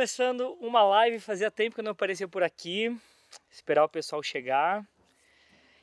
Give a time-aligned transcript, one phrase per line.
[0.00, 2.90] começando uma live, fazia tempo que eu não aparecia por aqui.
[3.50, 4.82] Esperar o pessoal chegar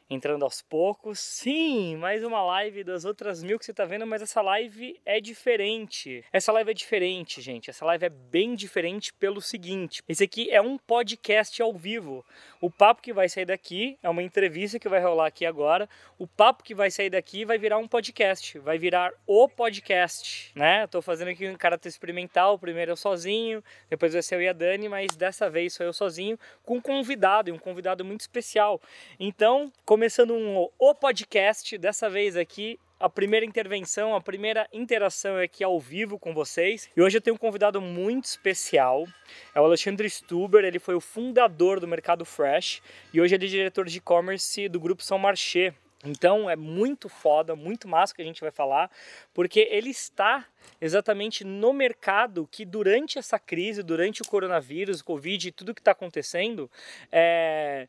[0.09, 1.19] entrando aos poucos.
[1.19, 5.19] Sim, mais uma live das outras mil que você está vendo, mas essa live é
[5.19, 6.23] diferente.
[6.31, 7.69] Essa live é diferente, gente.
[7.69, 12.25] Essa live é bem diferente pelo seguinte: esse aqui é um podcast ao vivo.
[12.61, 15.89] O papo que vai sair daqui é uma entrevista que vai rolar aqui agora.
[16.17, 20.83] O papo que vai sair daqui vai virar um podcast, vai virar o podcast, né?
[20.83, 22.57] Eu tô fazendo aqui um caráter experimental.
[22.57, 25.93] Primeiro eu sozinho, depois vai ser eu e a Dani, mas dessa vez sou eu
[25.93, 28.81] sozinho com um convidado, e um convidado muito especial.
[29.19, 35.39] Então, como começando um o podcast, dessa vez aqui a primeira intervenção, a primeira interação
[35.39, 36.87] é aqui ao vivo com vocês.
[36.95, 39.07] E hoje eu tenho um convidado muito especial.
[39.55, 42.79] É o Alexandre Stuber, ele foi o fundador do Mercado Fresh
[43.11, 45.73] e hoje ele é diretor de e-commerce do grupo São Marché.
[46.05, 48.91] Então é muito foda, muito massa que a gente vai falar,
[49.33, 50.45] porque ele está
[50.79, 55.81] exatamente no mercado que durante essa crise, durante o coronavírus, o Covid e tudo que
[55.81, 56.69] está acontecendo,
[57.11, 57.87] é,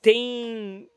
[0.00, 0.88] tem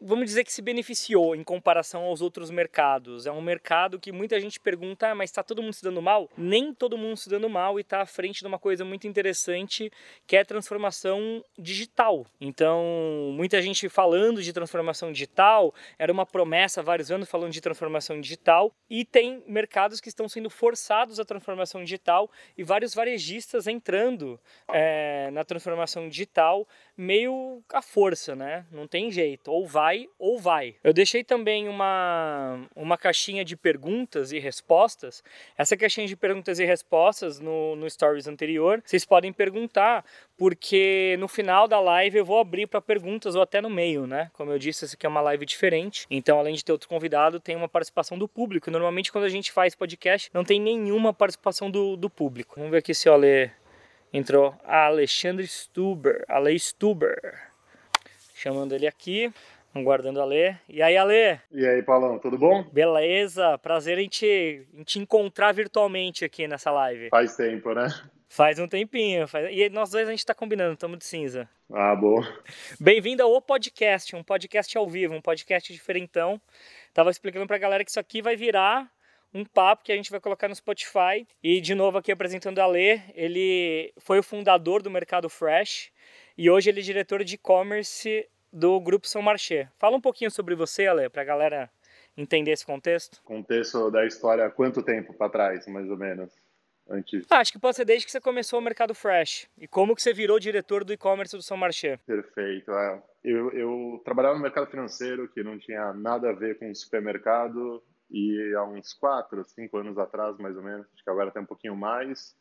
[0.00, 3.26] vamos dizer que se beneficiou em comparação aos outros mercados.
[3.26, 6.28] É um mercado que muita gente pergunta, ah, mas está todo mundo se dando mal?
[6.36, 9.90] Nem todo mundo se dando mal e está à frente de uma coisa muito interessante
[10.26, 12.26] que é a transformação digital.
[12.40, 17.60] Então, muita gente falando de transformação digital, era uma promessa há vários anos falando de
[17.60, 23.66] transformação digital e tem mercados que estão sendo forçados à transformação digital e vários varejistas
[23.66, 24.38] entrando
[24.72, 28.66] é, na transformação digital meio à força, né?
[28.70, 30.76] Não tem jeito, ou vai vai ou vai.
[30.84, 35.22] Eu deixei também uma, uma caixinha de perguntas e respostas.
[35.56, 40.04] Essa caixinha de perguntas e respostas no, no Stories anterior, vocês podem perguntar,
[40.36, 44.30] porque no final da live eu vou abrir para perguntas ou até no meio, né?
[44.34, 46.06] Como eu disse, essa aqui é uma live diferente.
[46.10, 48.70] Então, além de ter outro convidado, tem uma participação do público.
[48.70, 52.56] Normalmente, quando a gente faz podcast, não tem nenhuma participação do, do público.
[52.56, 53.50] Vamos ver aqui se o Ale
[54.12, 54.54] entrou.
[54.64, 56.24] Alexandre Stuber.
[56.28, 57.48] Ale Stuber.
[58.34, 59.32] Chamando ele aqui.
[59.80, 60.54] Aguardando a Lê.
[60.68, 61.40] E aí, Ale?
[61.50, 62.64] E aí, Paulão, tudo bom?
[62.72, 67.08] Beleza, prazer em te, em te encontrar virtualmente aqui nessa live.
[67.10, 67.88] Faz tempo, né?
[68.28, 69.26] Faz um tempinho.
[69.26, 69.48] Faz...
[69.50, 71.48] E nós dois a gente tá combinando, estamos de cinza.
[71.72, 72.26] Ah, boa.
[72.78, 76.40] Bem-vindo ao Podcast, um podcast ao vivo, um podcast diferentão.
[76.92, 78.90] Tava explicando pra galera que isso aqui vai virar
[79.32, 81.26] um papo que a gente vai colocar no Spotify.
[81.42, 85.90] E de novo aqui apresentando a Lê, ele foi o fundador do Mercado Fresh
[86.36, 89.68] e hoje ele é diretor de e-commerce do Grupo São Marché.
[89.78, 91.70] Fala um pouquinho sobre você, Ale, para a galera
[92.16, 93.22] entender esse contexto.
[93.22, 96.32] Contexto da história, quanto tempo para trás, mais ou menos?
[96.90, 97.26] Antes.
[97.30, 99.46] Ah, acho que pode ser desde que você começou o Mercado Fresh.
[99.58, 101.98] E como que você virou diretor do e-commerce do São Marché?
[102.06, 102.72] Perfeito.
[102.72, 103.02] É.
[103.22, 108.54] Eu, eu trabalhava no mercado financeiro, que não tinha nada a ver com supermercado, e
[108.56, 111.76] há uns quatro, cinco anos atrás, mais ou menos, acho que agora tem um pouquinho
[111.76, 112.34] mais,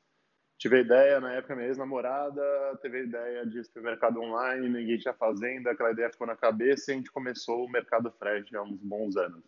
[0.58, 2.42] tive a ideia, na época, minha ex-namorada
[2.82, 6.94] teve a ideia de supermercado online, ninguém tinha fazenda, aquela ideia ficou na cabeça e
[6.94, 9.44] a gente começou o Mercado Fresh há uns bons anos.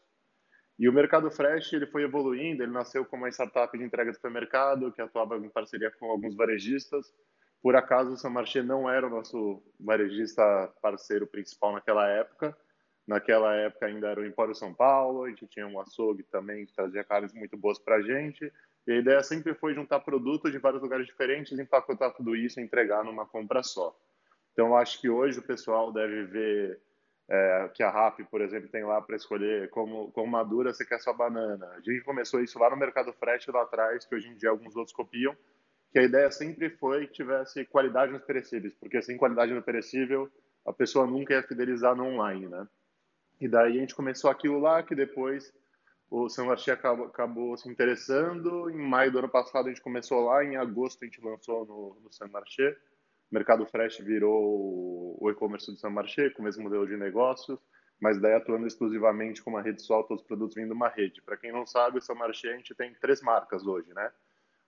[0.77, 4.15] E o Mercado Fresh ele foi evoluindo, ele nasceu como uma startup de entrega de
[4.15, 7.13] supermercado, que atuava em parceria com alguns varejistas.
[7.61, 12.55] Por acaso, o São Marché não era o nosso varejista parceiro principal naquela época.
[13.05, 16.73] Naquela época ainda era o Empório São Paulo, a gente tinha um açougue também que
[16.73, 18.49] trazia carnes muito boas para a gente.
[18.89, 22.63] E a ideia sempre foi juntar produtos de vários lugares diferentes, empacotar tudo isso e
[22.63, 23.95] entregar numa compra só.
[24.51, 26.79] Então, acho que hoje o pessoal deve ver
[27.29, 30.99] é, que a RAP, por exemplo, tem lá para escolher como, como madura você quer
[30.99, 31.67] sua banana.
[31.67, 34.75] A gente começou isso lá no Mercado Fresh, lá atrás, que hoje em dia alguns
[34.75, 35.37] outros copiam,
[35.91, 40.27] que a ideia sempre foi que tivesse qualidade nos perecíveis, porque sem qualidade no perecível,
[40.65, 42.67] a pessoa nunca ia fidelizar no online, né?
[43.39, 45.53] E daí a gente começou aquilo lá, que depois
[46.09, 48.69] o São Marché acabou, acabou, se interessando.
[48.69, 52.01] Em maio do ano passado a gente começou lá, em agosto a gente lançou no,
[52.03, 52.71] no São Marché.
[53.31, 57.59] O Mercado Fresh virou o e-commerce do São Marché, com o mesmo modelo de negócios,
[58.01, 61.21] mas daí atuando exclusivamente com uma rede só, todos os produtos vindo de uma rede.
[61.21, 64.11] Para quem não sabe, o São Marché a gente tem três marcas hoje, né?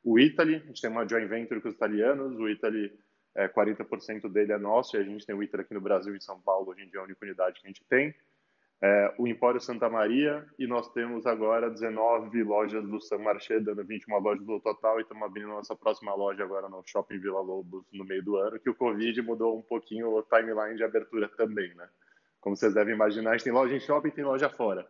[0.04, 2.92] O Italy, a gente tem uma joint venture com os italianos, o Italy,
[3.34, 6.20] é, 40% dele é nosso, e a gente tem o Italy aqui no Brasil em
[6.20, 8.14] São Paulo, hoje em dia é a única unidade que a gente tem
[8.84, 13.86] é, o Empório Santa Maria e nós temos agora 19 lojas do San Marché, dando
[13.86, 17.86] 21 lojas no total e estamos abrindo nossa próxima loja agora no Shopping Vila Lobos
[17.94, 21.74] no meio do ano, que o Covid mudou um pouquinho o timeline de abertura também,
[21.76, 21.88] né?
[22.40, 24.88] Como vocês devem imaginar, a gente tem loja em shopping e tem loja fora.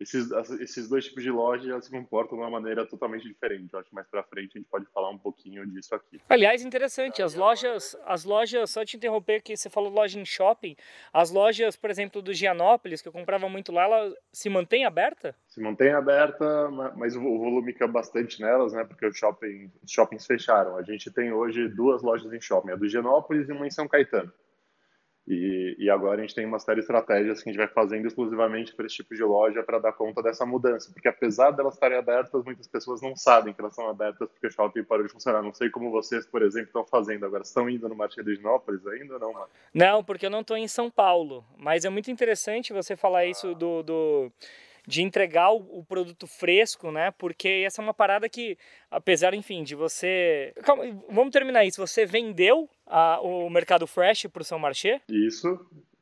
[0.00, 0.30] Esses,
[0.60, 3.68] esses dois tipos de loja já se comportam de uma maneira totalmente diferente.
[3.72, 6.18] Eu acho que mais para frente a gente pode falar um pouquinho disso aqui.
[6.28, 10.74] Aliás, interessante, as lojas, as lojas, só te interromper que você falou loja em shopping,
[11.12, 15.34] as lojas, por exemplo, do Gianópolis, que eu comprava muito lá, ela se mantém aberta?
[15.46, 18.84] Se mantém aberta, mas o volume caiu bastante nelas, né?
[18.84, 20.76] Porque os shopping, shoppings fecharam.
[20.76, 23.86] A gente tem hoje duas lojas em shopping, a do Gianópolis e uma em São
[23.86, 24.32] Caetano.
[25.32, 28.04] E, e, agora a gente tem uma série de estratégias que a gente vai fazendo
[28.04, 30.90] exclusivamente para esse tipo de loja para dar conta dessa mudança.
[30.92, 34.50] Porque apesar delas estarem abertas, muitas pessoas não sabem que elas são abertas porque o
[34.50, 35.40] shopping parou de funcionar.
[35.40, 37.44] Não sei como vocês, por exemplo, estão fazendo agora.
[37.44, 39.52] Estão indo no Marché de Ginópolis ainda ou não, Marcos?
[39.72, 41.44] Não, porque eu não estou em São Paulo.
[41.56, 43.84] Mas é muito interessante você falar isso do...
[43.84, 44.32] do
[44.86, 47.12] de entregar o, o, produto fresco, né?
[47.12, 48.56] Porque essa é uma parada que,
[48.90, 50.52] apesar, enfim, de você.
[50.64, 51.86] Calma, vamos terminar isso.
[51.86, 55.00] Você vendeu a, o mercado fresh para o São Marché?
[55.08, 55.58] Isso.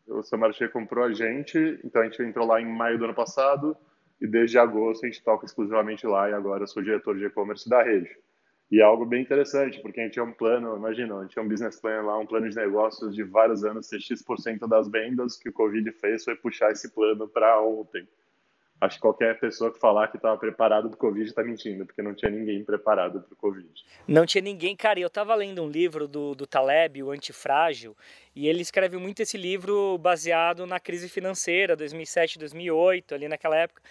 [0.07, 3.15] O São Marché comprou a gente, então a gente entrou lá em maio do ano
[3.15, 3.77] passado
[4.21, 7.83] e desde agosto a gente toca exclusivamente lá e agora sou diretor de e-commerce da
[7.83, 8.11] rede.
[8.71, 11.43] E é algo bem interessante, porque a gente tinha um plano, imagina, a gente tinha
[11.43, 15.39] um business plan lá, um plano de negócios de vários anos, ser X% das vendas,
[15.39, 18.07] que o Covid fez foi puxar esse plano para ontem.
[18.81, 22.01] Acho que qualquer pessoa que falar que estava preparado para o Covid está mentindo, porque
[22.01, 23.69] não tinha ninguém preparado para o Covid.
[24.07, 24.77] Não tinha ninguém.
[24.77, 27.97] Cara, eu estava lendo um livro do, do Taleb, O Antifrágil,
[28.37, 33.83] e ele escreve muito esse livro baseado na crise financeira, 2007, 2008, ali naquela época.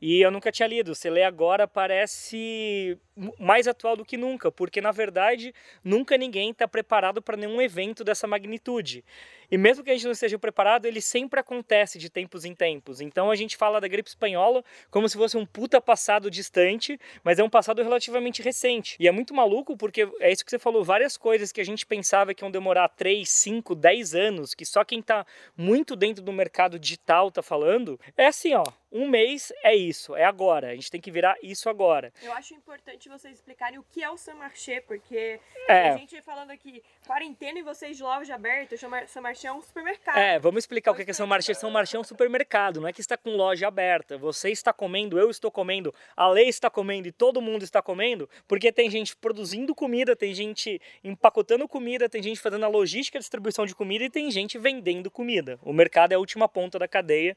[0.00, 0.94] E eu nunca tinha lido.
[0.94, 2.98] Você lê agora, parece
[3.38, 8.04] mais atual do que nunca, porque na verdade nunca ninguém está preparado para nenhum evento
[8.04, 9.02] dessa magnitude.
[9.50, 13.00] E mesmo que a gente não esteja preparado, ele sempre acontece de tempos em tempos.
[13.00, 17.38] Então a gente fala da gripe espanhola como se fosse um puta passado distante, mas
[17.38, 18.96] é um passado relativamente recente.
[18.98, 21.86] E é muito maluco porque é isso que você falou, várias coisas que a gente
[21.86, 25.26] pensava que iam demorar 3, 5, 10 anos, que só quem está
[25.56, 30.24] muito dentro do mercado digital está falando, é assim, ó, um mês é isso, é
[30.24, 30.70] agora.
[30.70, 32.12] A gente tem que virar isso agora.
[32.22, 35.90] Eu acho importante vocês explicarem o que é o Saint-Marché, porque é.
[35.90, 40.16] a gente falando aqui quarentena e vocês de loja aberta, o Saint-Marché é um supermercado.
[40.16, 41.54] É, vamos explicar o que é Saint-Marché.
[41.54, 44.16] Saint-Marché é um supermercado, não é que está com loja aberta.
[44.16, 48.28] Você está comendo, eu estou comendo, a lei está comendo e todo mundo está comendo,
[48.48, 53.20] porque tem gente produzindo comida, tem gente empacotando comida, tem gente fazendo a logística, a
[53.20, 55.58] distribuição de comida e tem gente vendendo comida.
[55.62, 57.36] O mercado é a última ponta da cadeia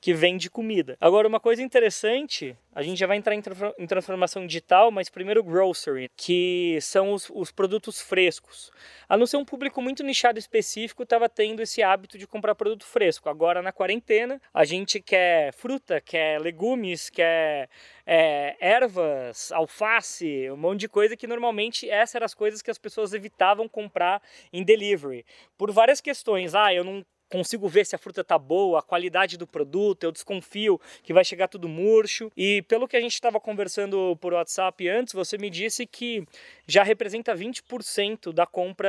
[0.00, 0.96] que vende comida.
[1.00, 6.10] Agora, uma coisa interessante, a gente já vai entrar em transformação digital, mas primeiro grocery,
[6.16, 8.70] que são os, os produtos frescos.
[9.08, 12.84] A não ser um público muito nichado específico, estava tendo esse hábito de comprar produto
[12.84, 13.28] fresco.
[13.28, 17.68] Agora, na quarentena, a gente quer fruta, quer legumes, quer
[18.06, 22.78] é, ervas, alface, um monte de coisa que normalmente essas eram as coisas que as
[22.78, 24.22] pessoas evitavam comprar
[24.52, 25.24] em delivery.
[25.56, 26.54] Por várias questões.
[26.54, 30.12] Ah, eu não consigo ver se a fruta tá boa, a qualidade do produto, eu
[30.12, 32.30] desconfio que vai chegar tudo murcho.
[32.36, 36.26] E pelo que a gente estava conversando por WhatsApp antes, você me disse que
[36.66, 38.88] já representa 20% da compra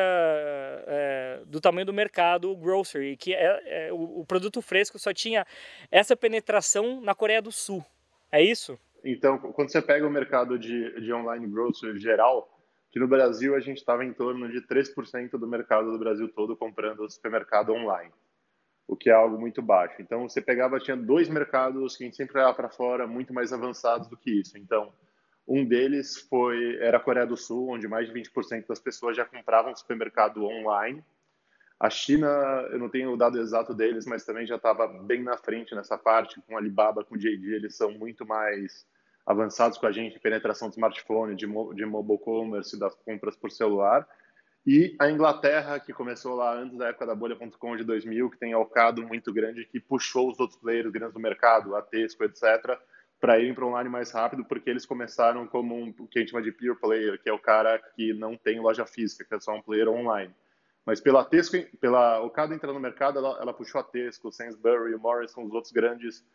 [0.88, 5.46] é, do tamanho do mercado grocery, que é, é o, o produto fresco só tinha
[5.92, 7.84] essa penetração na Coreia do Sul.
[8.32, 8.78] É isso?
[9.04, 12.54] Então, quando você pega o mercado de, de online grocery geral,
[12.92, 16.58] que no Brasil a gente estava em torno de 3% do mercado do Brasil todo
[16.58, 18.12] comprando supermercado online
[18.88, 20.02] o que é algo muito baixo.
[20.02, 23.52] Então, você pegava, tinha dois mercados que a gente sempre olhava para fora, muito mais
[23.52, 24.58] avançados do que isso.
[24.58, 24.94] Então,
[25.48, 29.26] um deles foi era a Coreia do Sul, onde mais de 20% das pessoas já
[29.26, 31.04] compravam supermercado online.
[31.80, 32.28] A China,
[32.72, 35.98] eu não tenho o dado exato deles, mas também já estava bem na frente nessa
[35.98, 38.86] parte, com Alibaba, com JD, eles são muito mais
[39.26, 44.08] avançados com a gente, penetração de smartphone, de, de mobile commerce, das compras por celular.
[44.70, 48.52] E a Inglaterra, que começou lá antes da época da bolha.com de 2000, que tem
[48.52, 52.78] alcado muito grande, que puxou os outros players grandes do mercado, a Tesco, etc.,
[53.18, 56.32] para irem para online mais rápido, porque eles começaram como um, o que a gente
[56.32, 59.40] chama de pure player, que é o cara que não tem loja física, que é
[59.40, 60.36] só um player online.
[60.86, 65.46] Mas pela Tesco, pela Ocado entrar no mercado, ela, ela puxou a Tesco, Sainsbury, Morrison,
[65.46, 66.26] os outros grandes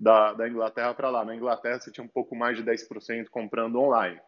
[0.00, 1.26] da, da Inglaterra para lá.
[1.26, 4.18] Na Inglaterra, você tinha um pouco mais de 10% comprando online.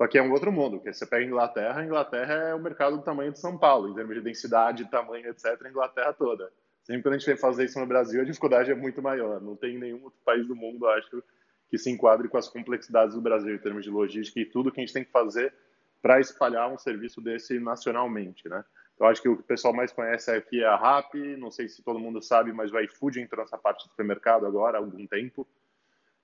[0.00, 2.58] Só que é um outro mundo, porque você pega a Inglaterra, a Inglaterra é o
[2.58, 6.50] mercado do tamanho de São Paulo, em termos de densidade, tamanho, etc., a Inglaterra toda.
[6.82, 9.42] Sempre quando a gente vem fazer isso no Brasil, a dificuldade é muito maior.
[9.42, 11.22] Não tem nenhum outro país do mundo, acho,
[11.68, 14.80] que se enquadre com as complexidades do Brasil em termos de logística e tudo que
[14.80, 15.52] a gente tem que fazer
[16.00, 18.64] para espalhar um serviço desse nacionalmente, né?
[18.94, 21.68] Então, acho que o que o pessoal mais conhece aqui é a RAP, não sei
[21.68, 25.06] se todo mundo sabe, mas o iFood entrou nessa parte do supermercado agora há algum
[25.06, 25.46] tempo.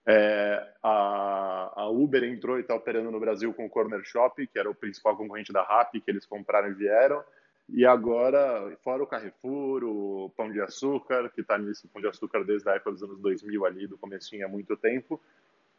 [0.08, 4.58] É, a, a, Uber entrou e está operando no Brasil com o Corner Shop, que
[4.58, 7.25] era o principal concorrente da Rappi, que eles compraram e vieram.
[7.68, 12.44] E agora, fora o Carrefour, o Pão de Açúcar, que está nisso, Pão de Açúcar
[12.44, 15.20] desde a época dos anos 2000 ali, do comecinho há muito tempo,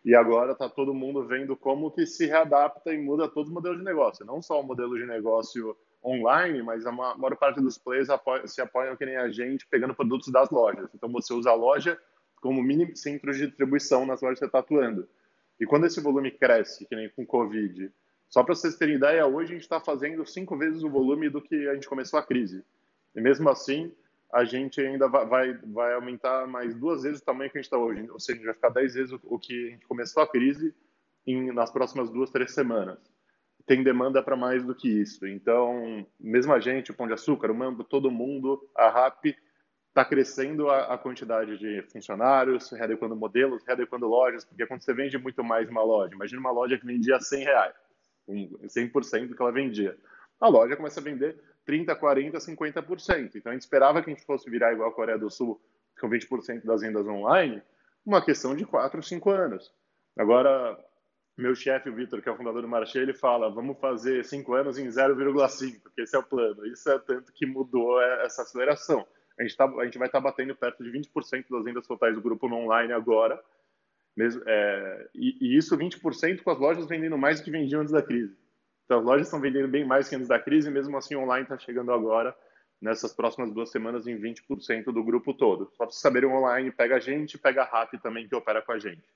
[0.03, 3.77] e agora está todo mundo vendo como que se readapta e muda todo o modelo
[3.77, 4.25] de negócio.
[4.25, 8.09] Não só o modelo de negócio online, mas a maior parte dos players
[8.45, 10.89] se apoiam que nem a gente, pegando produtos das lojas.
[10.93, 11.97] Então você usa a loja
[12.41, 15.07] como mini centro de distribuição nas que você está atuando.
[15.59, 17.91] E quando esse volume cresce, que nem com Covid,
[18.29, 21.41] só para vocês terem ideia, hoje a gente está fazendo cinco vezes o volume do
[21.41, 22.63] que a gente começou a crise.
[23.15, 23.91] E mesmo assim,
[24.31, 27.77] a gente ainda vai, vai aumentar mais duas vezes o tamanho que a gente está
[27.77, 28.07] hoje.
[28.09, 30.27] Ou seja, a gente vai ficar dez vezes o, o que a gente começou a
[30.27, 30.75] crise
[31.25, 32.99] em, nas próximas duas, três semanas.
[33.65, 35.25] Tem demanda para mais do que isso.
[35.25, 39.35] Então, mesmo a gente, o Pão de Açúcar, o Mambo, todo mundo, a RAP,
[39.97, 45.17] está crescendo a, a, quantidade de funcionários, readequando modelos, readequando lojas, porque quando você vende
[45.17, 47.73] muito mais uma loja, imagina uma loja que vendia 100 reais,
[48.29, 49.97] 100% do que ela vendia.
[50.39, 51.35] A loja começa a vender
[51.65, 53.35] 30, 40, 50%.
[53.35, 55.59] Então a gente esperava que a gente fosse virar igual a Coreia do Sul,
[55.99, 57.63] com 20% das vendas online,
[58.05, 59.73] uma questão de 4, 5 anos.
[60.15, 60.77] Agora,
[61.35, 64.53] meu chefe, o Vitor, que é o fundador do Marché, ele fala: vamos fazer 5
[64.53, 66.67] anos em 0,5, porque esse é o plano.
[66.67, 69.03] Isso é tanto que mudou essa aceleração.
[69.39, 72.15] A gente, tá, a gente vai estar tá batendo perto de 20% das vendas totais
[72.15, 73.41] do grupo no online agora.
[74.15, 77.93] Mesmo, é, e, e, isso 20% com as lojas vendendo mais do que vendiam antes
[77.93, 78.35] da crise.
[78.85, 81.57] Então, as lojas estão vendendo bem mais que antes da crise, mesmo assim, online está
[81.57, 82.35] chegando agora,
[82.81, 85.69] nessas próximas duas semanas, em 20% do grupo todo.
[85.71, 88.71] Só para vocês saberem, online pega a gente, pega a RAP também, que opera com
[88.71, 89.07] a gente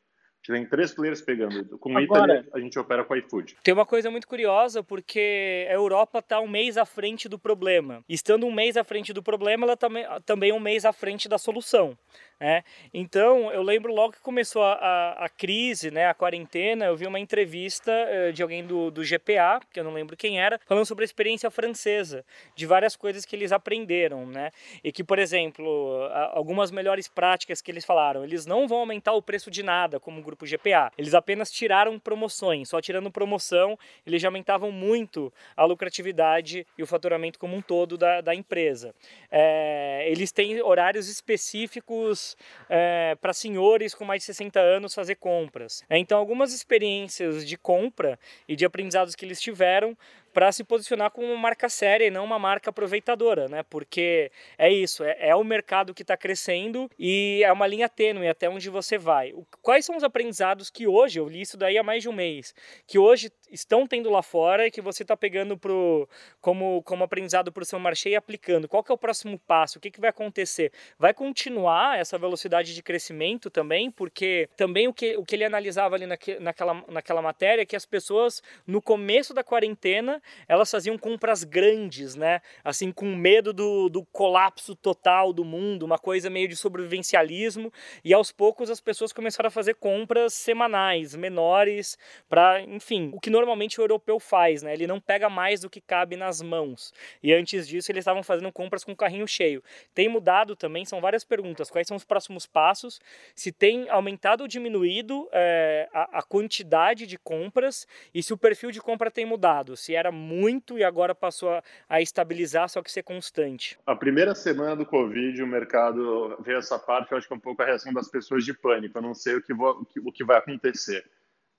[0.46, 1.78] tem três players pegando.
[1.78, 3.56] Com Agora, Italy, a gente opera com iFood.
[3.64, 8.04] Tem uma coisa muito curiosa, porque a Europa está um mês à frente do problema.
[8.08, 11.30] Estando um mês à frente do problema, ela também, também é um mês à frente
[11.30, 11.98] da solução.
[12.42, 12.64] Né?
[12.92, 17.06] Então, eu lembro logo que começou a, a, a, crise, né, a quarentena, eu vi
[17.06, 20.88] uma entrevista uh, de alguém do, do GPA, que eu não lembro quem era, falando
[20.88, 24.50] sobre a experiência francesa, de várias coisas que eles aprenderam, né?
[24.84, 29.22] E que, por exemplo, algumas melhores práticas que eles falaram, eles não vão aumentar o
[29.22, 34.20] preço de nada, como o grupo GPA, eles apenas tiraram promoções, só tirando promoção, eles
[34.20, 38.96] já aumentavam muito a lucratividade e o faturamento como um todo da, da empresa.
[39.30, 42.31] É, eles têm horários específicos
[42.70, 45.84] é, para senhores com mais de 60 anos fazer compras.
[45.90, 49.98] É, então, algumas experiências de compra e de aprendizados que eles tiveram
[50.34, 53.64] para se posicionar como uma marca séria e não uma marca aproveitadora, né?
[53.64, 58.28] Porque é isso, é, é o mercado que está crescendo e é uma linha tênue
[58.28, 59.34] até onde você vai.
[59.34, 62.14] O, quais são os aprendizados que hoje, eu li isso daí há mais de um
[62.14, 62.54] mês,
[62.88, 66.08] que hoje estão tendo lá fora e que você está pegando pro,
[66.40, 68.68] como, como aprendizado para o seu marché e aplicando?
[68.68, 69.78] Qual que é o próximo passo?
[69.78, 70.72] O que, que vai acontecer?
[70.98, 73.92] Vai continuar essa velocidade de crescimento também?
[73.92, 77.76] Porque também o que, o que ele analisava ali naque, naquela, naquela matéria é que
[77.76, 82.42] as pessoas, no começo da quarentena, elas faziam compras grandes, né?
[82.64, 87.72] Assim, com medo do, do colapso total do mundo, uma coisa meio de sobrevivencialismo.
[88.04, 91.98] E aos poucos as pessoas começaram a fazer compras semanais, menores,
[92.30, 94.74] para, enfim, o que normalmente o europeu faz, né?
[94.74, 96.94] Ele não pega mais do que cabe nas mãos.
[97.22, 99.64] E antes disso eles estavam fazendo compras com o carrinho cheio.
[99.94, 101.70] Tem mudado também, são várias perguntas.
[101.70, 103.00] Quais são os próximos passos?
[103.36, 108.72] Se tem aumentado ou diminuído é, a, a quantidade de compras e se o perfil
[108.72, 109.76] de compra tem mudado.
[109.78, 113.78] Se era muito e agora passou a, a, estabilizar, só que ser constante.
[113.86, 117.40] A primeira semana do Covid, o mercado veio essa parte, eu acho que é um
[117.40, 118.98] pouco a reação das pessoas de pânico.
[118.98, 121.04] Eu não sei o que, vou, o que vai acontecer.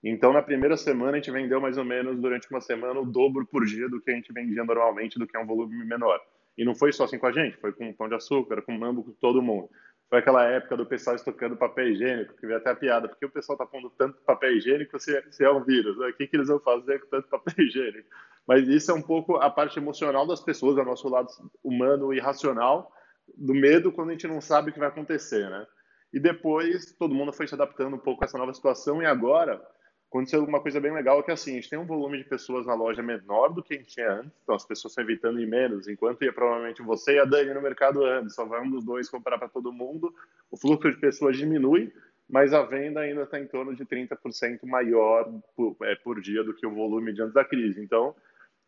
[0.04, 3.47] Então, na primeira semana, a gente vendeu mais ou menos, durante uma semana, o dobro
[3.47, 6.21] por dia do que a gente vendia normalmente, do que é um volume menor.
[6.59, 9.04] E não foi só assim com a gente, foi com Pão de Açúcar, com Mambo,
[9.04, 9.71] com todo mundo.
[10.11, 13.30] Foi aquela época do pessoal estocando papel higiênico, que veio até a piada, porque o
[13.30, 15.97] pessoal está pondo tanto papel higiênico se, se é um vírus?
[15.97, 18.09] O que, que eles vão fazer com tanto papel higiênico?
[18.46, 21.28] Mas isso é um pouco a parte emocional das pessoas, do nosso lado
[21.62, 22.90] humano e racional,
[23.37, 25.66] do medo quando a gente não sabe o que vai acontecer, né?
[26.12, 29.62] E depois todo mundo foi se adaptando um pouco a essa nova situação e agora
[30.11, 32.66] aconteceu uma coisa bem legal que é assim, a gente tem um volume de pessoas
[32.66, 35.46] na loja menor do que a gente tinha antes, então as pessoas estão evitando ir
[35.46, 38.84] menos, enquanto ia provavelmente você e a Dani no mercado antes, só vai um dos
[38.84, 40.14] dois comprar para todo mundo,
[40.50, 41.90] o fluxo de pessoas diminui,
[42.28, 46.54] mas a venda ainda está em torno de 30% maior por, é, por dia do
[46.54, 47.82] que o volume de antes da crise.
[47.82, 48.14] Então,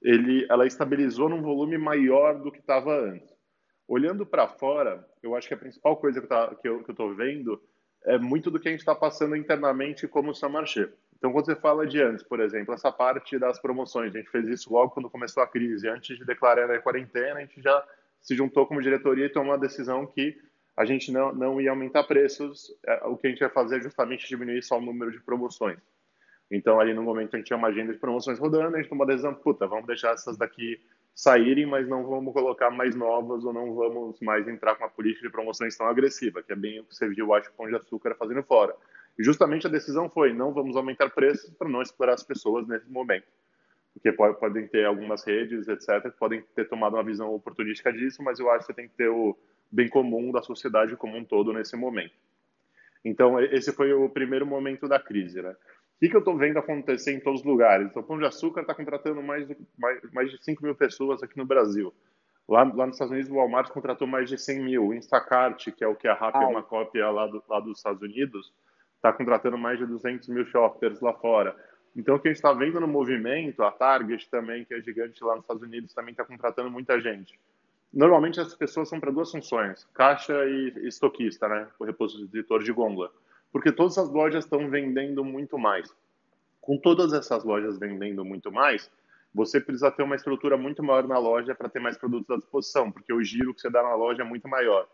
[0.04, 3.34] ele, ela estabilizou num volume maior do que estava antes.
[3.88, 7.61] Olhando para fora, eu acho que a principal coisa que, tá, que eu estou vendo
[8.04, 10.90] é muito do que a gente está passando internamente como Samarché.
[11.16, 14.46] Então, quando você fala de antes, por exemplo, essa parte das promoções, a gente fez
[14.46, 15.88] isso logo quando começou a crise.
[15.88, 17.82] Antes de declarar a quarentena, a gente já
[18.20, 20.37] se juntou como diretoria e tomou uma decisão que
[20.76, 23.82] a gente não, não ia aumentar preços, é, o que a gente ia fazer é
[23.82, 25.78] justamente diminuir só o número de promoções.
[26.50, 29.04] Então, ali no momento, a gente tinha uma agenda de promoções rodando, a gente tomou
[29.04, 30.80] a decisão, puta, vamos deixar essas daqui
[31.14, 35.26] saírem, mas não vamos colocar mais novas ou não vamos mais entrar com uma política
[35.26, 37.76] de promoções tão agressiva, que é bem o que você viu, acho, o Pão de
[37.76, 38.74] Açúcar fazendo fora.
[39.18, 42.90] E justamente a decisão foi, não vamos aumentar preços para não explorar as pessoas nesse
[42.90, 43.26] momento.
[43.94, 48.22] Porque pode, podem ter algumas redes, etc., que podem ter tomado uma visão oportunística disso,
[48.22, 49.38] mas eu acho que você tem que ter o
[49.70, 52.14] bem comum da sociedade como um todo nesse momento.
[53.04, 55.54] Então, esse foi o primeiro momento da crise, né?
[55.96, 57.86] O que, que eu estou vendo acontecer em todos os lugares?
[57.86, 59.46] Então, o Pão de Açúcar está contratando mais,
[59.78, 61.94] mais, mais de 5 mil pessoas aqui no Brasil.
[62.48, 64.86] Lá, lá nos Estados Unidos, o Walmart contratou mais de 100 mil.
[64.88, 67.78] O Instacart, que é o que a Rappi é uma cópia lá, do, lá dos
[67.78, 68.52] Estados Unidos,
[68.96, 71.56] está contratando mais de 200 mil shoppers lá fora.
[71.96, 75.22] Então, o que a gente está vendo no movimento, a Target também, que é gigante
[75.22, 77.38] lá nos Estados Unidos, também está contratando muita gente.
[77.92, 81.68] Normalmente, as pessoas são para duas funções, caixa e estoquista, né?
[81.78, 83.12] O repositor de gôndola
[83.54, 85.88] porque todas as lojas estão vendendo muito mais.
[86.61, 88.90] Com todas essas lojas vendendo muito mais,
[89.32, 92.90] você precisa ter uma estrutura muito maior na loja para ter mais produtos à disposição,
[92.90, 94.88] porque o giro que você dá na loja é muito maior.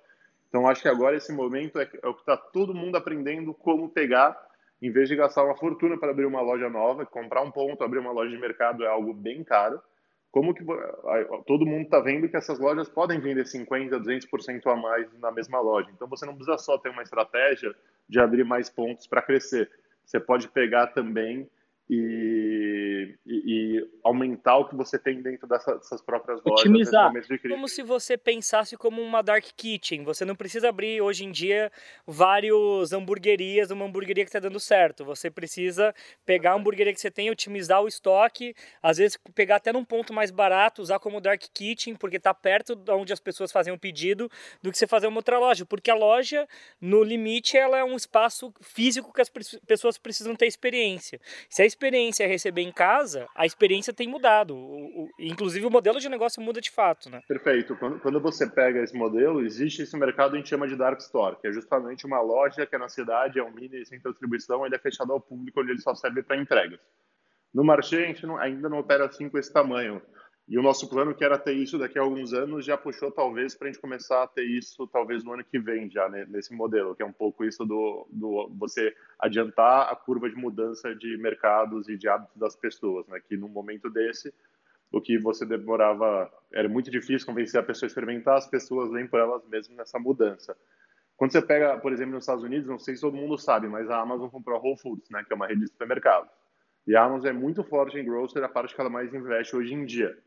[0.46, 3.88] Então, acho que agora esse momento é, é o que está todo mundo aprendendo como
[3.88, 4.38] pegar,
[4.82, 8.00] em vez de gastar uma fortuna para abrir uma loja nova, comprar um ponto, abrir
[8.00, 9.80] uma loja de mercado é algo bem caro.
[10.30, 10.64] Como que
[11.46, 15.60] todo mundo está vendo que essas lojas podem vender 50%, 200% a mais na mesma
[15.60, 15.90] loja.
[15.92, 17.74] Então, você não precisa só ter uma estratégia
[18.08, 19.68] de abrir mais pontos para crescer.
[20.04, 21.48] Você pode pegar também
[21.92, 26.60] e, e, e, aumentar o que você tem dentro dessas próprias lojas.
[26.60, 27.12] Otimizar.
[27.48, 30.04] Como se você pensasse como uma dark kitchen.
[30.04, 31.70] Você não precisa abrir hoje em dia
[32.06, 35.04] vários hamburguerias, uma hamburgueria que está dando certo.
[35.04, 35.92] Você precisa
[36.24, 40.12] pegar a hamburgueria que você tem, otimizar o estoque, às vezes pegar até num ponto
[40.12, 43.76] mais barato, usar como dark kitchen, porque está perto de onde as pessoas fazem o
[43.76, 44.30] um pedido,
[44.62, 45.66] do que você fazer uma outra loja.
[45.66, 46.46] Porque a loja,
[46.80, 49.28] no limite, ela é um espaço físico que as
[49.66, 51.20] pessoas precisam ter experiência.
[51.48, 54.54] Se a experiência é receber em casa, a experiência tem mudado.
[54.54, 57.22] O, o, inclusive o modelo de negócio muda de fato, né?
[57.26, 57.74] Perfeito.
[57.76, 61.00] Quando, quando você pega esse modelo, existe esse mercado que a gente chama de dark
[61.00, 64.10] store, que é justamente uma loja que é na cidade, é um mini centro de
[64.10, 66.78] distribuição, ele é fechado ao público, onde ele só serve para entregas.
[67.52, 70.02] No Marché, a gente não, ainda não opera assim com esse tamanho.
[70.50, 73.54] E o nosso plano, que era ter isso daqui a alguns anos, já puxou talvez
[73.54, 76.52] para a gente começar a ter isso talvez no ano que vem já, né, nesse
[76.52, 81.16] modelo, que é um pouco isso do, do você adiantar a curva de mudança de
[81.18, 84.34] mercados e de hábitos das pessoas, né, que num momento desse,
[84.90, 89.06] o que você demorava, era muito difícil convencer a pessoa a experimentar, as pessoas vêm
[89.06, 90.56] por elas mesmas nessa mudança.
[91.16, 93.88] Quando você pega, por exemplo, nos Estados Unidos, não sei se todo mundo sabe, mas
[93.88, 96.28] a Amazon comprou a Whole Foods, né, que é uma rede de supermercados.
[96.88, 99.72] E a Amazon é muito forte em grocery, a parte que ela mais investe hoje
[99.74, 100.18] em dia.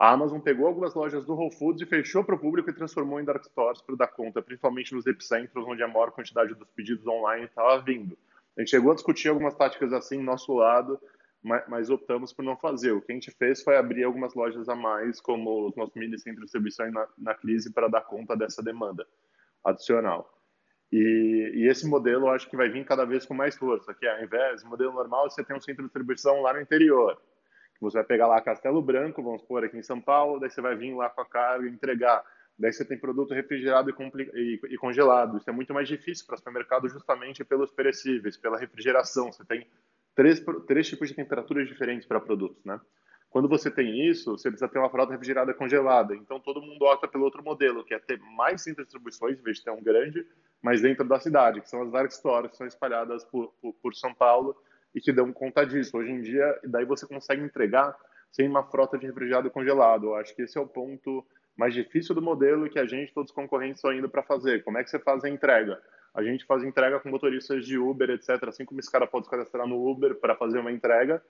[0.00, 3.20] A Amazon pegou algumas lojas do Whole Foods e fechou para o público e transformou
[3.20, 7.06] em dark stores para dar conta, principalmente nos epicentros, onde a maior quantidade dos pedidos
[7.06, 8.16] online estava vindo.
[8.56, 10.98] A gente chegou a discutir algumas táticas assim nosso lado,
[11.42, 12.92] mas, mas, optamos por não fazer.
[12.92, 16.18] O que a gente fez foi abrir algumas lojas a mais, como os nossos mini
[16.18, 19.06] centros de distribuição na, na crise, para dar conta dessa demanda
[19.62, 20.34] adicional.
[20.90, 24.06] E, e, esse modelo eu acho que vai vir cada vez com mais força, que
[24.06, 27.20] ao invés do modelo normal, você tem um centro de distribuição lá no interior.
[27.80, 30.76] Você vai pegar lá Castelo Branco, vamos supor, aqui em São Paulo, daí você vai
[30.76, 32.22] vir lá com a carga e entregar.
[32.58, 33.90] Daí você tem produto refrigerado
[34.34, 35.38] e, e congelado.
[35.38, 39.32] Isso é muito mais difícil para o supermercado justamente pelos perecíveis, pela refrigeração.
[39.32, 39.66] Você tem
[40.14, 42.78] três, três tipos de temperaturas diferentes para produtos, né?
[43.30, 46.14] Quando você tem isso, você precisa ter uma frota refrigerada congelada.
[46.14, 49.42] Então todo mundo opta pelo outro modelo, que é ter mais centros de distribuições, em
[49.42, 50.26] vez de ter um grande,
[50.60, 53.94] mas dentro da cidade, que são as dark stores, que são espalhadas por, por, por
[53.94, 54.54] São Paulo
[54.94, 55.96] e que dão conta disso.
[55.96, 57.96] Hoje em dia, daí você consegue entregar
[58.30, 60.06] sem uma frota de refrigerado congelado.
[60.06, 61.24] Eu acho que esse é o ponto
[61.56, 64.62] mais difícil do modelo que a gente, todos os concorrentes, estão indo para fazer.
[64.64, 65.80] Como é que você faz a entrega?
[66.14, 68.30] A gente faz entrega com motoristas de Uber, etc.
[68.48, 71.22] Assim como esse cara pode se cadastrar no Uber para fazer uma entrega,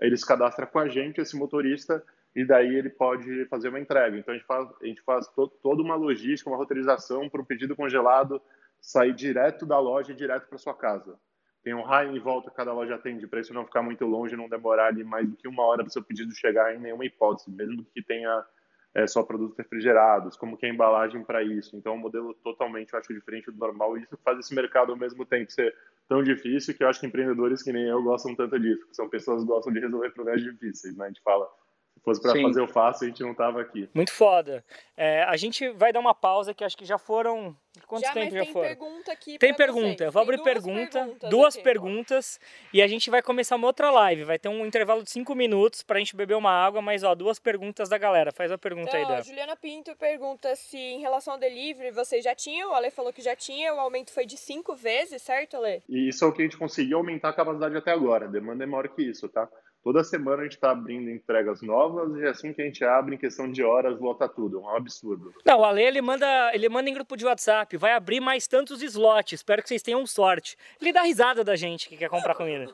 [0.00, 2.02] ele se cadastra com a gente, esse motorista,
[2.34, 4.18] e daí ele pode fazer uma entrega.
[4.18, 7.46] Então a gente faz, a gente faz to, toda uma logística, uma roteirização para o
[7.46, 8.42] pedido congelado
[8.78, 11.18] sair direto da loja e direto para sua casa
[11.66, 14.48] tem um raio em volta cada loja atende para isso não ficar muito longe, não
[14.48, 17.50] demorar ali mais do que uma hora para o seu pedido chegar em nenhuma hipótese,
[17.50, 18.46] mesmo que tenha
[18.94, 21.76] é, só produtos refrigerados, como que é a embalagem para isso.
[21.76, 23.98] Então, é um modelo totalmente, eu acho, diferente do normal.
[23.98, 25.74] E isso faz esse mercado ao mesmo tempo ser
[26.08, 29.08] tão difícil que eu acho que empreendedores que nem eu gostam tanto disso, que são
[29.08, 31.06] pessoas que gostam de resolver problemas difíceis, né?
[31.06, 31.48] A gente fala,
[31.96, 33.88] se fosse para fazer o fácil, a gente não tava aqui.
[33.94, 34.62] Muito foda.
[34.96, 37.56] É, a gente vai dar uma pausa que acho que já foram
[37.86, 38.68] Quanto já, tempo já tem foram?
[38.68, 42.40] Pergunta aqui tem pergunta, eu vou abrir pergunta, perguntas, duas perguntas
[42.72, 44.24] e a gente vai começar uma outra live.
[44.24, 47.38] Vai ter um intervalo de cinco minutos pra gente beber uma água, mas ó, duas
[47.38, 48.32] perguntas da galera.
[48.32, 49.22] Faz a pergunta então, aí, Dan.
[49.22, 53.22] Juliana Pinto pergunta se em relação ao delivery vocês já tinham, o Ale falou que
[53.22, 55.82] já tinha, o aumento foi de cinco vezes, certo, Ale?
[55.88, 58.26] E isso é o que a gente conseguiu aumentar a capacidade até agora.
[58.26, 59.48] A demanda é maior que isso, tá?
[59.86, 63.18] Toda semana a gente está abrindo entregas novas e assim que a gente abre, em
[63.18, 64.58] questão de horas, lota tudo.
[64.58, 65.32] É um absurdo.
[65.44, 68.82] Não, o Ale, ele manda, ele manda em grupo de WhatsApp, vai abrir mais tantos
[68.82, 70.56] slots, espero que vocês tenham sorte.
[70.82, 72.68] Ele dá risada da gente que quer comprar comida.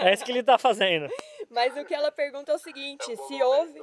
[0.00, 1.08] é isso que ele está fazendo.
[1.50, 3.82] Mas o que ela pergunta é o seguinte, se houve,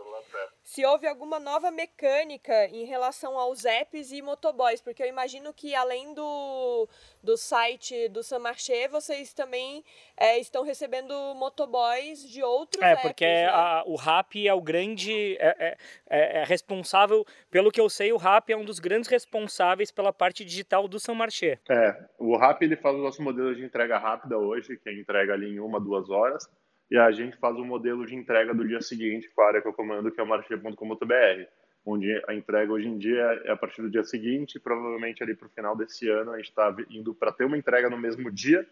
[0.63, 5.73] se houve alguma nova mecânica em relação aos apps e motoboys, porque eu imagino que
[5.75, 6.87] além do,
[7.21, 9.83] do site do Samarché, vocês também
[10.17, 13.47] é, estão recebendo motoboys de outros é, apps, porque né?
[13.47, 15.77] a, o RAP é o grande, é,
[16.09, 20.13] é, é, responsável, pelo que eu sei, o RAP é um dos grandes responsáveis pela
[20.13, 21.59] parte digital do Samarché.
[21.69, 25.33] É, o RAP ele faz o nosso modelo de entrega rápida hoje, que é entrega
[25.33, 26.49] ali em uma, duas horas,
[26.89, 29.67] e a gente faz o modelo de entrega do dia seguinte com a área que
[29.67, 31.45] eu comando, que é o marché.com.br,
[31.85, 35.47] onde a entrega hoje em dia é a partir do dia seguinte, provavelmente ali para
[35.47, 38.67] o final desse ano a gente está indo para ter uma entrega no mesmo dia,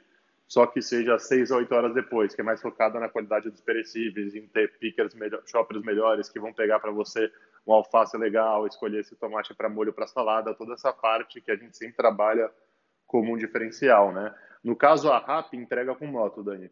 [0.48, 3.62] só que seja seis ou oito horas depois, que é mais focada na qualidade dos
[3.62, 7.32] perecíveis, em ter pickers, melhor, shoppers melhores que vão pegar para você
[7.66, 11.56] um alface legal, escolher esse tomate para molho para salada, toda essa parte que a
[11.56, 12.52] gente sempre trabalha
[13.08, 14.34] como um diferencial, né?
[14.64, 16.70] No caso, a RAP entrega com moto, Dani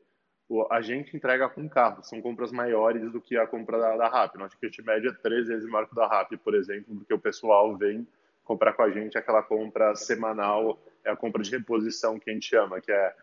[0.72, 4.36] a gente entrega com carro, são compras maiores do que a compra da, da RAP.
[4.36, 7.20] Nosso ticket médio é três vezes maior que o da RAP, por exemplo, porque o
[7.20, 8.08] pessoal vem
[8.44, 12.48] comprar com a gente aquela compra semanal, é a compra de reposição que a gente
[12.48, 13.16] chama, que é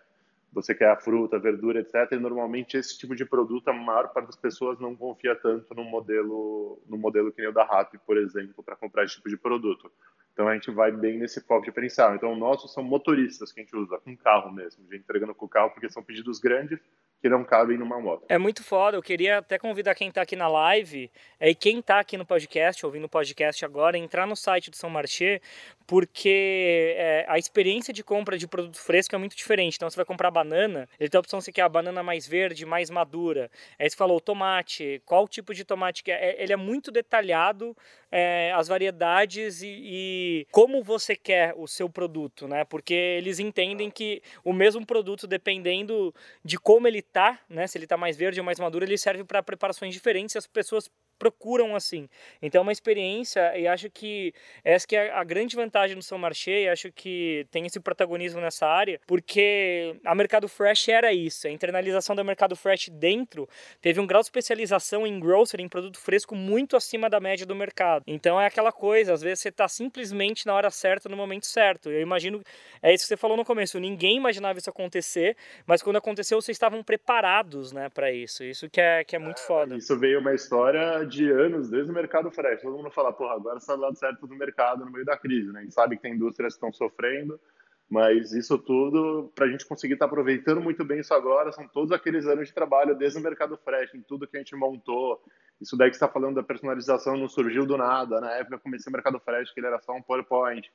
[0.53, 2.12] você quer a fruta, a verdura, etc.
[2.12, 5.85] E normalmente esse tipo de produto a maior parte das pessoas não confia tanto no
[5.85, 9.37] modelo no modelo que nem o da RAP, por exemplo, para comprar esse tipo de
[9.37, 9.91] produto.
[10.33, 12.15] Então a gente vai bem nesse foco diferencial.
[12.15, 15.49] Então nossos são motoristas que a gente usa com carro mesmo, gente entregando com o
[15.49, 16.79] carro porque são pedidos grandes
[17.27, 18.25] que não cabem numa moto.
[18.29, 18.97] É muito foda.
[18.97, 21.11] Eu queria até convidar quem está aqui na live
[21.41, 24.77] é, e quem está aqui no podcast, ouvindo o podcast agora, entrar no site do
[24.77, 25.41] São Marché,
[25.87, 29.77] porque é, a experiência de compra de produto fresco é muito diferente.
[29.77, 32.65] Então você vai comprar banana, ele tem a opção se quer a banana mais verde,
[32.65, 33.51] mais madura.
[33.79, 36.41] Aí você falou tomate, qual tipo de tomate que é.
[36.41, 37.77] Ele é muito detalhado,
[38.11, 42.65] é, as variedades e, e como você quer o seu produto, né?
[42.65, 47.67] Porque eles entendem que o mesmo produto, dependendo de como ele tá, né?
[47.67, 50.91] Se ele tá mais verde ou mais maduro, ele serve para preparações diferentes as pessoas
[51.19, 52.09] procuram assim.
[52.41, 54.33] Então é uma experiência e acho que
[54.65, 58.41] essa que é a grande vantagem do São Marché e acho que tem esse protagonismo
[58.41, 63.49] nessa área, porque a Mercado Fresh era isso, a internalização do Mercado Fresh dentro
[63.81, 67.55] teve um grau de especialização em grocery, em produto fresco muito acima da média do
[67.55, 68.05] mercado.
[68.07, 71.91] Então é aquela coisa, às vezes você está simplesmente na hora certa, no momento certo.
[71.91, 72.43] Eu imagino,
[72.83, 76.55] é isso que você falou no começo, ninguém imaginava isso acontecer, mas quando aconteceu vocês
[76.55, 78.45] estavam preparados, né, para isso.
[78.45, 79.77] Isso que é que é muito foda.
[79.77, 82.62] Isso veio uma história de anos desde o mercado fresh.
[82.62, 85.53] Todo mundo fala, porra, agora está do lado certo do mercado no meio da crise,
[85.53, 85.61] né?
[85.61, 87.40] A gente sabe que tem indústrias que estão sofrendo,
[87.88, 91.66] mas isso tudo, para a gente conseguir estar tá aproveitando muito bem isso agora, são
[91.69, 95.23] todos aqueles anos de trabalho desde o mercado fresh, em tudo que a gente montou.
[95.61, 98.21] Isso daí que está falando da personalização não surgiu do nada.
[98.21, 100.69] Na época eu comecei o mercado fresh, que ele era só um PowerPoint.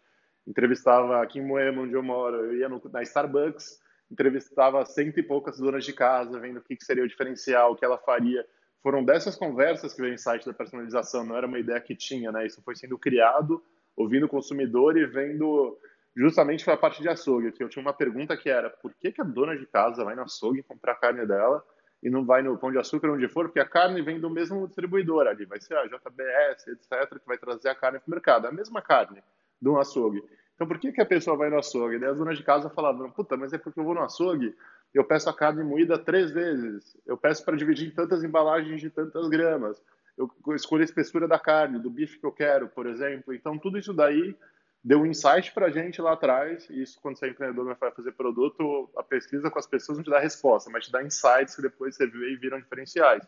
[0.48, 5.24] Entrevistava aqui em Moema, onde eu moro, eu ia no, na Starbucks, entrevistava cento e
[5.24, 8.44] poucas donas de casa, vendo o que, que seria o diferencial, o que ela faria
[8.82, 12.32] foram dessas conversas que veio o insight da personalização, não era uma ideia que tinha,
[12.32, 12.46] né?
[12.46, 13.63] Isso foi sendo criado,
[13.96, 15.78] ouvindo o consumidor e vendo
[16.15, 19.12] justamente foi a parte de açougue, que eu tinha uma pergunta que era, por que,
[19.12, 21.63] que a dona de casa vai no açougue comprar a carne dela
[22.04, 24.67] e não vai no pão de açúcar onde for, porque a carne vem do mesmo
[24.67, 28.46] distribuidor ali, vai ser a JBS, etc, que vai trazer a carne para o mercado,
[28.48, 29.24] é a mesma carne
[29.62, 30.22] de um açougue.
[30.62, 31.97] Então por que, que a pessoa vai no açougue?
[31.97, 34.56] Daí as donas de casa falavam, puta, mas é porque eu vou no açougue
[34.93, 38.89] eu peço a carne moída três vezes, eu peço para dividir em tantas embalagens de
[38.89, 39.82] tantas gramas,
[40.17, 43.34] eu escolho a espessura da carne, do bife que eu quero, por exemplo.
[43.34, 44.36] Então, tudo isso daí
[44.84, 48.12] deu um insight para a gente lá atrás, isso quando você é empreendedor vai fazer
[48.12, 51.62] produto, a pesquisa com as pessoas não te dá resposta, mas te dá insights que
[51.62, 53.26] depois você vê e viram diferenciais.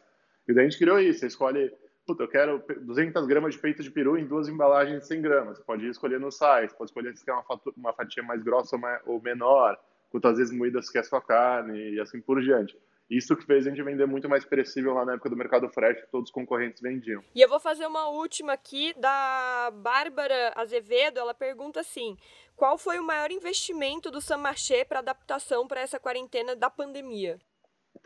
[0.48, 1.74] E daí a gente criou isso, você escolhe,
[2.06, 5.58] puta, eu quero 200 gramas de peito de peru em duas embalagens de 100 gramas,
[5.58, 7.44] você pode escolher no site, pode escolher se quer uma,
[7.78, 12.22] uma fatia mais grossa ou menor, quantas vezes moídas que é sua carne e assim
[12.22, 12.78] por diante.
[13.10, 16.02] Isso que fez a gente vender muito mais perecível lá na época do mercado fresh,
[16.02, 17.24] que todos os concorrentes vendiam.
[17.36, 21.20] E eu vou fazer uma última aqui da Bárbara Azevedo.
[21.20, 22.18] Ela pergunta assim:
[22.56, 27.38] qual foi o maior investimento do Samarché para adaptação para essa quarentena da pandemia?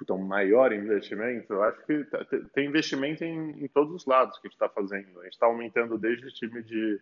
[0.01, 4.47] Então, maior investimento, eu acho que tá, tem investimento em, em todos os lados que
[4.47, 5.19] a gente está fazendo.
[5.19, 6.99] A gente está aumentando desde o time de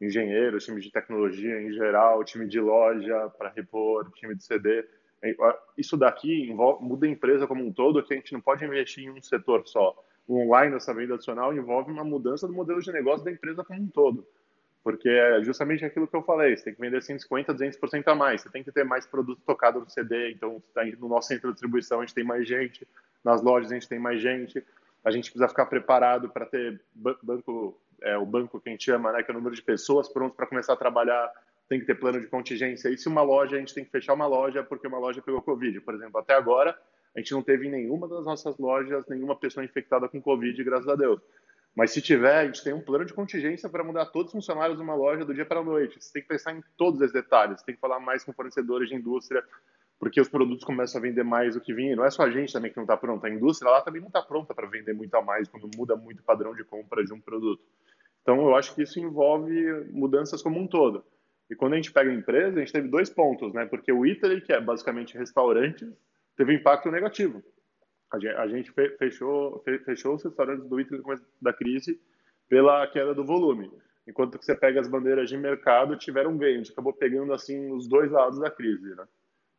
[0.00, 4.84] engenheiros, time de tecnologia em geral, time de loja para repor, time de CD.
[5.78, 9.04] Isso daqui envolve, muda a empresa como um todo, que a gente não pode investir
[9.04, 9.94] em um setor só.
[10.26, 13.80] O online, essa venda adicional, envolve uma mudança do modelo de negócio da empresa como
[13.80, 14.26] um todo.
[14.82, 18.42] Porque é justamente aquilo que eu falei, você tem que vender 150, 200% a mais,
[18.42, 21.54] você tem que ter mais produto tocado no CD, então tá no nosso centro de
[21.54, 22.86] distribuição a gente tem mais gente,
[23.24, 24.64] nas lojas a gente tem mais gente,
[25.04, 29.12] a gente precisa ficar preparado para ter banco, é, o banco que a gente chama,
[29.12, 31.30] né, que é o número de pessoas prontas para começar a trabalhar,
[31.68, 34.14] tem que ter plano de contingência, e se uma loja, a gente tem que fechar
[34.14, 36.76] uma loja porque uma loja pegou Covid, por exemplo, até agora
[37.14, 40.88] a gente não teve em nenhuma das nossas lojas nenhuma pessoa infectada com Covid, graças
[40.88, 41.20] a Deus.
[41.74, 44.76] Mas se tiver, a gente tem um plano de contingência para mudar todos os funcionários
[44.76, 46.02] de uma loja do dia para a noite.
[46.02, 47.60] Você tem que pensar em todos esses detalhes.
[47.60, 49.42] Você tem que falar mais com fornecedores de indústria,
[49.98, 51.96] porque os produtos começam a vender mais do que vinha.
[51.96, 53.26] Não é só a gente também que não está pronta.
[53.26, 56.20] A indústria lá também não está pronta para vender muito a mais quando muda muito
[56.20, 57.64] o padrão de compra de um produto.
[58.20, 61.02] Então, eu acho que isso envolve mudanças como um todo.
[61.50, 63.64] E quando a gente pega a empresa, a gente teve dois pontos, né?
[63.64, 65.90] Porque o Italy, que é basicamente restaurante,
[66.36, 67.42] teve impacto negativo
[68.12, 72.00] a gente fechou, fechou os restaurantes do Italy no começo da crise
[72.48, 73.70] pela queda do volume.
[74.06, 76.54] Enquanto que você pega as bandeiras de mercado, tiveram ganho.
[76.54, 79.06] A gente acabou pegando assim os dois lados da crise, né?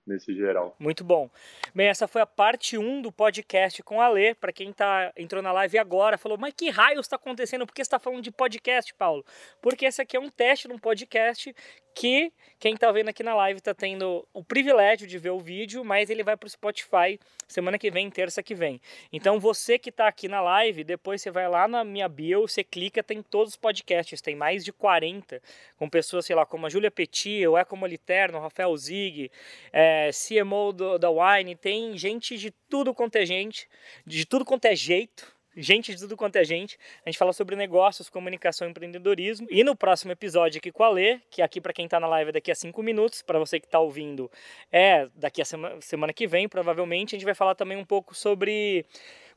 [0.05, 0.75] nesse geral.
[0.79, 1.29] Muito bom.
[1.73, 4.33] Bem, essa foi a parte 1 do podcast com a Lê.
[4.35, 7.65] Para quem tá, entrou na live agora, falou, mas que raio está acontecendo?
[7.65, 9.25] Por que você está falando de podcast, Paulo?
[9.61, 11.55] Porque esse aqui é um teste de um podcast
[11.93, 15.83] que quem está vendo aqui na live está tendo o privilégio de ver o vídeo,
[15.83, 18.79] mas ele vai para o Spotify semana que vem, terça que vem.
[19.11, 22.63] Então você que está aqui na live, depois você vai lá na minha bio, você
[22.63, 25.41] clica, tem todos os podcasts, tem mais de 40,
[25.75, 29.29] com pessoas, sei lá, como a Júlia Petit, o Eco Moliterno, o Rafael Zig,
[29.73, 33.67] é, CMO do, da Wine, tem gente de tudo quanto é gente,
[34.05, 36.77] de tudo quanto é jeito, gente de tudo quanto é gente.
[37.05, 39.47] A gente fala sobre negócios, comunicação e empreendedorismo.
[39.49, 42.29] E no próximo episódio aqui com a Lê, que aqui para quem está na live
[42.29, 44.29] é daqui a cinco minutos, para você que está ouvindo
[44.71, 48.15] é daqui a semana, semana que vem, provavelmente, a gente vai falar também um pouco
[48.15, 48.85] sobre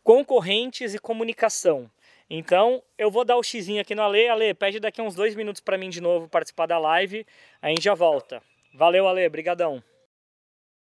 [0.03, 1.91] concorrentes e comunicação.
[2.29, 4.29] Então, eu vou dar o xizinho aqui no Ale.
[4.29, 7.27] Ale, pede daqui a uns dois minutos para mim de novo participar da live,
[7.63, 8.43] aí a gente já volta.
[8.75, 9.83] Valeu, Ale, brigadão.